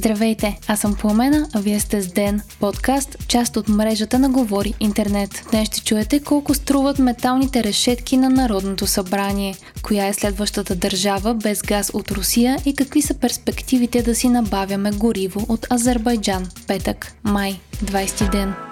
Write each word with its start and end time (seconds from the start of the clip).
Здравейте, 0.00 0.58
аз 0.68 0.80
съм 0.80 0.94
Пламена, 0.94 1.48
а 1.54 1.60
вие 1.60 1.80
сте 1.80 2.02
с 2.02 2.12
Ден, 2.12 2.40
подкаст, 2.60 3.28
част 3.28 3.56
от 3.56 3.68
мрежата 3.68 4.18
на 4.18 4.28
Говори 4.30 4.74
Интернет. 4.80 5.30
Днес 5.50 5.68
ще 5.68 5.80
чуете 5.80 6.20
колко 6.20 6.54
струват 6.54 6.98
металните 6.98 7.64
решетки 7.64 8.16
на 8.16 8.30
Народното 8.30 8.86
събрание, 8.86 9.54
коя 9.82 10.06
е 10.06 10.12
следващата 10.12 10.76
държава 10.76 11.34
без 11.34 11.62
газ 11.62 11.90
от 11.94 12.10
Русия 12.10 12.56
и 12.64 12.74
какви 12.74 13.02
са 13.02 13.14
перспективите 13.14 14.02
да 14.02 14.14
си 14.14 14.28
набавяме 14.28 14.90
гориво 14.90 15.46
от 15.48 15.66
Азербайджан. 15.72 16.48
Петък, 16.66 17.12
май, 17.24 17.60
20 17.84 18.30
ден. 18.30 18.69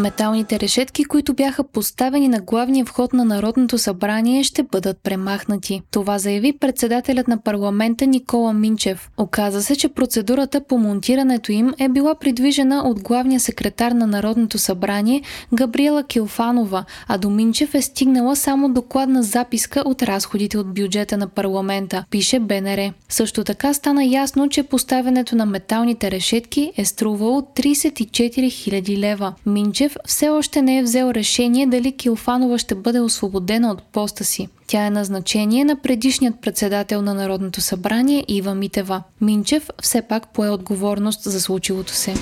Металните 0.00 0.60
решетки, 0.60 1.04
които 1.04 1.34
бяха 1.34 1.64
поставени 1.64 2.28
на 2.28 2.40
главния 2.40 2.84
вход 2.84 3.12
на 3.12 3.24
Народното 3.24 3.78
събрание, 3.78 4.44
ще 4.44 4.62
бъдат 4.62 4.98
премахнати. 5.02 5.82
Това 5.90 6.18
заяви 6.18 6.52
председателят 6.52 7.28
на 7.28 7.42
парламента 7.42 8.06
Никола 8.06 8.52
Минчев. 8.52 9.10
Оказа 9.16 9.62
се, 9.62 9.76
че 9.76 9.88
процедурата 9.88 10.60
по 10.60 10.78
монтирането 10.78 11.52
им 11.52 11.74
е 11.78 11.88
била 11.88 12.14
придвижена 12.14 12.82
от 12.86 13.02
главния 13.02 13.40
секретар 13.40 13.92
на 13.92 14.06
Народното 14.06 14.58
събрание 14.58 15.22
Габриела 15.54 16.04
Килфанова, 16.04 16.84
а 17.08 17.18
до 17.18 17.30
Минчев 17.30 17.74
е 17.74 17.82
стигнала 17.82 18.36
само 18.36 18.68
докладна 18.68 19.22
записка 19.22 19.82
от 19.86 20.02
разходите 20.02 20.58
от 20.58 20.74
бюджета 20.74 21.16
на 21.16 21.28
парламента, 21.28 22.04
пише 22.10 22.38
БНР. 22.38 22.92
Също 23.08 23.44
така 23.44 23.74
стана 23.74 24.04
ясно, 24.04 24.48
че 24.48 24.62
поставянето 24.62 25.36
на 25.36 25.46
металните 25.46 26.10
решетки 26.10 26.72
е 26.76 26.84
струвало 26.84 27.40
34 27.40 28.10
000 28.10 28.98
лева. 28.98 29.34
Минчев 29.46 29.89
Гешев 29.90 29.96
все 30.06 30.28
още 30.28 30.62
не 30.62 30.78
е 30.78 30.82
взел 30.82 31.10
решение 31.10 31.66
дали 31.66 31.92
Килфанова 31.92 32.58
ще 32.58 32.74
бъде 32.74 33.00
освободена 33.00 33.70
от 33.70 33.82
поста 33.82 34.24
си. 34.24 34.48
Тя 34.66 34.86
е 34.86 34.90
назначение 34.90 35.64
на 35.64 35.76
предишният 35.76 36.40
председател 36.42 37.02
на 37.02 37.14
Народното 37.14 37.60
събрание 37.60 38.24
Ива 38.28 38.54
Митева. 38.54 39.02
Минчев 39.20 39.68
все 39.82 40.02
пак 40.02 40.32
пое 40.32 40.50
отговорност 40.50 41.22
за 41.22 41.40
случилото 41.40 41.92
се. 41.92 42.14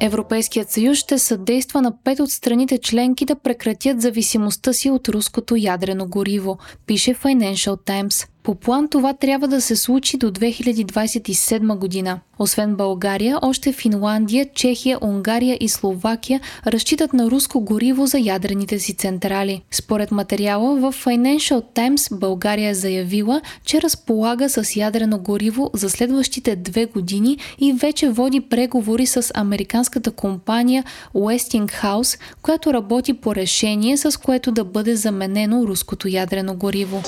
Европейският 0.00 0.70
съюз 0.70 0.98
ще 0.98 1.18
съдейства 1.18 1.82
на 1.82 1.92
пет 2.04 2.20
от 2.20 2.30
страните 2.30 2.78
членки 2.78 3.24
да 3.24 3.34
прекратят 3.34 4.00
зависимостта 4.00 4.72
си 4.72 4.90
от 4.90 5.08
руското 5.08 5.56
ядрено 5.56 6.06
гориво, 6.06 6.58
пише 6.86 7.14
Financial 7.14 7.76
Times. 7.86 8.28
По 8.48 8.54
план 8.54 8.88
това 8.88 9.12
трябва 9.12 9.48
да 9.48 9.60
се 9.60 9.76
случи 9.76 10.16
до 10.16 10.30
2027 10.30 11.78
година. 11.78 12.20
Освен 12.38 12.76
България, 12.76 13.38
още 13.42 13.72
Финландия, 13.72 14.46
Чехия, 14.54 14.98
Унгария 15.00 15.56
и 15.60 15.68
Словакия 15.68 16.40
разчитат 16.66 17.12
на 17.12 17.30
руско 17.30 17.60
гориво 17.60 18.06
за 18.06 18.18
ядрените 18.18 18.78
си 18.78 18.94
централи. 18.94 19.62
Според 19.70 20.10
материала 20.10 20.76
в 20.76 21.04
Financial 21.04 21.62
Times 21.74 22.18
България 22.18 22.70
е 22.70 22.74
заявила, 22.74 23.40
че 23.64 23.82
разполага 23.82 24.48
с 24.48 24.76
ядрено 24.76 25.18
гориво 25.18 25.70
за 25.74 25.90
следващите 25.90 26.56
две 26.56 26.86
години 26.86 27.38
и 27.58 27.72
вече 27.72 28.10
води 28.10 28.40
преговори 28.40 29.06
с 29.06 29.30
американската 29.34 30.10
компания 30.10 30.84
Westinghouse, 31.14 32.20
която 32.42 32.72
работи 32.72 33.12
по 33.12 33.34
решение, 33.34 33.96
с 33.96 34.20
което 34.20 34.52
да 34.52 34.64
бъде 34.64 34.96
заменено 34.96 35.66
руското 35.66 36.08
ядрено 36.08 36.54
гориво. 36.54 37.02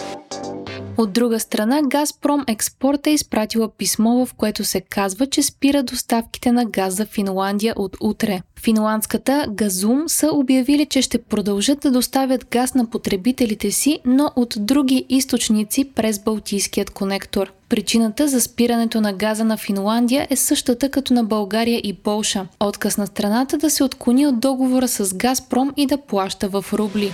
От 1.00 1.12
друга 1.12 1.40
страна, 1.40 1.80
Газпром 1.82 2.44
Експорт 2.46 3.06
е 3.06 3.10
изпратила 3.10 3.68
писмо, 3.68 4.26
в 4.26 4.34
което 4.34 4.64
се 4.64 4.80
казва, 4.80 5.26
че 5.26 5.42
спира 5.42 5.82
доставките 5.82 6.52
на 6.52 6.64
газ 6.64 6.94
за 6.94 7.06
Финландия 7.06 7.74
от 7.76 7.96
утре. 8.00 8.42
Финландската 8.60 9.46
Газум 9.50 10.02
са 10.06 10.28
обявили, 10.32 10.86
че 10.86 11.02
ще 11.02 11.18
продължат 11.18 11.80
да 11.80 11.90
доставят 11.90 12.46
газ 12.50 12.74
на 12.74 12.86
потребителите 12.90 13.70
си, 13.70 13.98
но 14.04 14.30
от 14.36 14.54
други 14.58 15.06
източници 15.08 15.84
през 15.94 16.18
Балтийският 16.18 16.90
конектор. 16.90 17.52
Причината 17.68 18.28
за 18.28 18.40
спирането 18.40 19.00
на 19.00 19.12
газа 19.12 19.44
на 19.44 19.56
Финландия 19.56 20.26
е 20.30 20.36
същата 20.36 20.90
като 20.90 21.14
на 21.14 21.24
България 21.24 21.80
и 21.84 21.92
Полша. 21.92 22.46
Отказ 22.60 22.98
на 22.98 23.06
страната 23.06 23.58
да 23.58 23.70
се 23.70 23.84
отклони 23.84 24.26
от 24.26 24.40
договора 24.40 24.88
с 24.88 25.14
Газпром 25.14 25.72
и 25.76 25.86
да 25.86 25.98
плаща 25.98 26.48
в 26.48 26.64
рубли. 26.72 27.12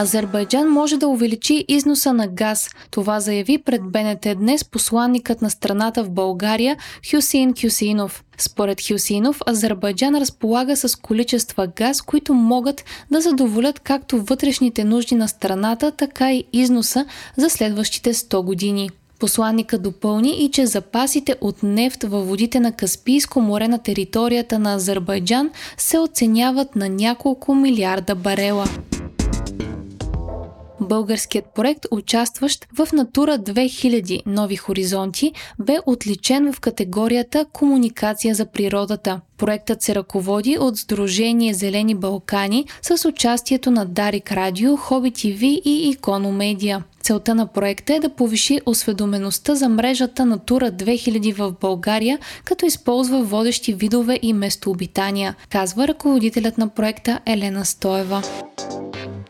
Азербайджан 0.00 0.68
може 0.68 0.96
да 0.96 1.08
увеличи 1.08 1.64
износа 1.68 2.12
на 2.12 2.28
газ. 2.28 2.70
Това 2.90 3.20
заяви 3.20 3.58
пред 3.58 3.82
БНТ 3.82 4.26
днес 4.36 4.64
посланникът 4.64 5.42
на 5.42 5.50
страната 5.50 6.04
в 6.04 6.10
България 6.10 6.76
Хюсейн 7.10 7.54
Хюсейнов. 7.62 8.24
Според 8.38 8.78
Хюсейнов, 8.88 9.40
Азербайджан 9.46 10.16
разполага 10.16 10.76
с 10.76 10.96
количества 10.96 11.66
газ, 11.66 12.02
които 12.02 12.34
могат 12.34 12.84
да 13.10 13.20
задоволят 13.20 13.80
както 13.80 14.22
вътрешните 14.22 14.84
нужди 14.84 15.14
на 15.14 15.28
страната, 15.28 15.90
така 15.90 16.32
и 16.32 16.44
износа 16.52 17.06
за 17.36 17.50
следващите 17.50 18.14
100 18.14 18.44
години. 18.44 18.90
Посланника 19.18 19.78
допълни 19.78 20.44
и 20.44 20.50
че 20.50 20.66
запасите 20.66 21.36
от 21.40 21.62
нефт 21.62 22.02
във 22.02 22.28
водите 22.28 22.60
на 22.60 22.72
Каспийско 22.72 23.40
море 23.40 23.68
на 23.68 23.78
територията 23.78 24.58
на 24.58 24.74
Азербайджан 24.74 25.50
се 25.76 25.98
оценяват 25.98 26.76
на 26.76 26.88
няколко 26.88 27.54
милиарда 27.54 28.14
барела 28.14 28.64
българският 30.90 31.44
проект, 31.54 31.86
участващ 31.90 32.66
в 32.78 32.88
Натура 32.92 33.38
2000 33.38 34.22
Нови 34.26 34.56
хоризонти, 34.56 35.32
бе 35.58 35.78
отличен 35.86 36.52
в 36.52 36.60
категорията 36.60 37.46
Комуникация 37.52 38.34
за 38.34 38.46
природата. 38.46 39.20
Проектът 39.38 39.82
се 39.82 39.94
ръководи 39.94 40.58
от 40.58 40.78
Сдружение 40.78 41.54
Зелени 41.54 41.94
Балкани 41.94 42.64
с 42.82 43.08
участието 43.08 43.70
на 43.70 43.86
Дарик 43.86 44.32
Радио, 44.32 44.76
Хоби 44.76 45.10
ТВ 45.10 45.42
и 45.64 45.88
Иконо 45.88 46.32
Медиа. 46.32 46.82
Целта 47.02 47.34
на 47.34 47.46
проекта 47.46 47.94
е 47.94 48.00
да 48.00 48.08
повиши 48.08 48.60
осведомеността 48.66 49.54
за 49.54 49.68
мрежата 49.68 50.26
Натура 50.26 50.72
2000 50.72 51.34
в 51.34 51.54
България, 51.60 52.18
като 52.44 52.66
използва 52.66 53.22
водещи 53.22 53.72
видове 53.72 54.18
и 54.22 54.32
местообитания, 54.32 55.34
казва 55.50 55.88
ръководителят 55.88 56.58
на 56.58 56.68
проекта 56.68 57.20
Елена 57.26 57.64
Стоева. 57.64 58.22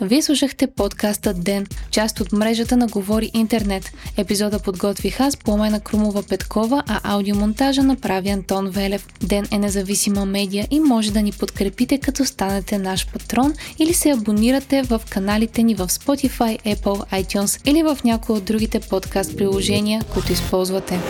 Вие 0.02 0.22
слушахте 0.22 0.66
подкаста 0.66 1.34
Ден, 1.34 1.66
част 1.90 2.20
от 2.20 2.32
мрежата 2.32 2.76
на 2.76 2.86
Говори 2.86 3.30
Интернет. 3.34 3.92
Епизода 4.16 4.58
подготвих 4.58 5.20
аз, 5.20 5.36
Пламена 5.36 5.80
Крумова 5.80 6.22
Петкова, 6.22 6.82
а 6.86 7.00
аудиомонтажа 7.14 7.82
направи 7.82 8.28
Антон 8.28 8.70
Велев. 8.70 9.08
Ден 9.22 9.46
е 9.52 9.58
независима 9.58 10.26
медия 10.26 10.68
и 10.70 10.80
може 10.80 11.12
да 11.12 11.22
ни 11.22 11.32
подкрепите 11.32 11.98
като 11.98 12.24
станете 12.24 12.78
наш 12.78 13.06
патрон 13.12 13.54
или 13.78 13.94
се 13.94 14.10
абонирате 14.10 14.82
в 14.82 15.00
каналите 15.10 15.62
ни 15.62 15.74
в 15.74 15.88
Spotify, 15.88 16.76
Apple, 16.76 17.22
iTunes 17.22 17.70
или 17.70 17.82
в 17.82 17.98
някои 18.04 18.36
от 18.36 18.44
другите 18.44 18.80
подкаст 18.80 19.36
приложения, 19.36 20.02
които 20.14 20.32
използвате. 20.32 21.00